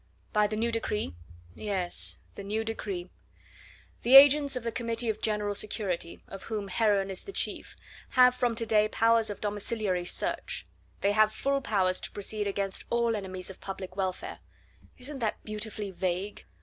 "By 0.33 0.47
the 0.47 0.55
new 0.55 0.71
decree?" 0.71 1.13
"Yes. 1.53 2.17
The 2.33 2.41
new 2.43 2.63
decree. 2.63 3.11
The 4.01 4.15
agents 4.15 4.55
of 4.55 4.63
the 4.63 4.71
Committee 4.71 5.09
of 5.09 5.21
General 5.21 5.53
Security, 5.53 6.23
of 6.27 6.41
whom 6.45 6.69
Heron 6.69 7.11
is 7.11 7.21
the 7.25 7.31
chief, 7.31 7.75
have 8.17 8.33
from 8.33 8.55
to 8.55 8.65
day 8.65 8.87
powers 8.87 9.29
of 9.29 9.41
domiciliary 9.41 10.05
search; 10.05 10.65
they 11.01 11.11
have 11.11 11.31
full 11.31 11.61
powers 11.61 11.99
to 12.01 12.09
proceed 12.11 12.47
against 12.47 12.83
all 12.89 13.15
enemies 13.15 13.51
of 13.51 13.61
public 13.61 13.95
welfare. 13.95 14.39
Isn't 14.97 15.19
that 15.19 15.43
beautifully 15.43 15.91
vague? 15.91 16.45